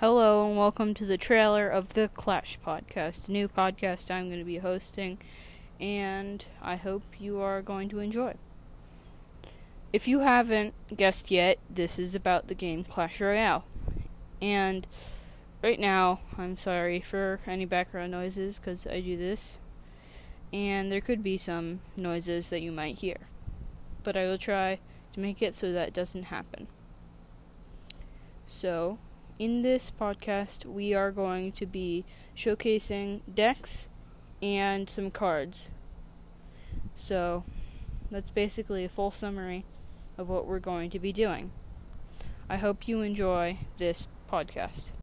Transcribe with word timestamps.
Hello 0.00 0.46
and 0.46 0.58
welcome 0.58 0.92
to 0.92 1.06
the 1.06 1.16
trailer 1.16 1.70
of 1.70 1.94
the 1.94 2.10
Clash 2.12 2.58
podcast, 2.62 3.28
a 3.28 3.32
new 3.32 3.48
podcast 3.48 4.10
I'm 4.10 4.26
going 4.28 4.38
to 4.38 4.44
be 4.44 4.58
hosting, 4.58 5.16
and 5.80 6.44
I 6.60 6.76
hope 6.76 7.02
you 7.18 7.40
are 7.40 7.62
going 7.62 7.88
to 7.88 8.00
enjoy. 8.00 8.34
If 9.94 10.06
you 10.06 10.20
haven't 10.20 10.74
guessed 10.94 11.30
yet, 11.30 11.58
this 11.70 11.98
is 11.98 12.14
about 12.14 12.48
the 12.48 12.54
game 12.54 12.84
Clash 12.84 13.22
Royale. 13.22 13.64
And 14.42 14.86
right 15.64 15.80
now, 15.80 16.20
I'm 16.36 16.58
sorry 16.58 17.00
for 17.00 17.40
any 17.46 17.64
background 17.64 18.12
noises 18.12 18.56
because 18.56 18.86
I 18.86 19.00
do 19.00 19.16
this, 19.16 19.56
and 20.52 20.92
there 20.92 21.00
could 21.00 21.22
be 21.22 21.38
some 21.38 21.80
noises 21.96 22.50
that 22.50 22.60
you 22.60 22.70
might 22.70 22.98
hear. 22.98 23.28
But 24.04 24.14
I 24.14 24.26
will 24.26 24.36
try 24.36 24.78
to 25.14 25.20
make 25.20 25.40
it 25.40 25.54
so 25.54 25.72
that 25.72 25.94
doesn't 25.94 26.24
happen. 26.24 26.66
So, 28.46 28.98
in 29.38 29.62
this 29.62 29.92
podcast, 30.00 30.64
we 30.64 30.94
are 30.94 31.10
going 31.10 31.52
to 31.52 31.66
be 31.66 32.04
showcasing 32.36 33.20
decks 33.32 33.86
and 34.40 34.88
some 34.88 35.10
cards. 35.10 35.64
So, 36.94 37.44
that's 38.10 38.30
basically 38.30 38.84
a 38.84 38.88
full 38.88 39.10
summary 39.10 39.64
of 40.16 40.28
what 40.28 40.46
we're 40.46 40.58
going 40.58 40.90
to 40.90 40.98
be 40.98 41.12
doing. 41.12 41.50
I 42.48 42.56
hope 42.56 42.88
you 42.88 43.02
enjoy 43.02 43.58
this 43.78 44.06
podcast. 44.30 44.90